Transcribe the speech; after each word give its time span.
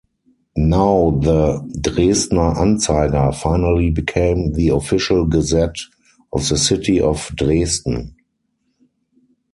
Now 0.57 1.11
the 1.21 1.59
"Dresdner 1.77 2.55
Anzeiger" 2.55 3.35
finally 3.35 3.91
became 3.91 4.53
the 4.53 4.69
official 4.69 5.27
gazette 5.27 5.75
of 6.33 6.49
the 6.49 6.57
city 6.57 6.99
of 6.99 7.27
Dresden. 7.35 8.15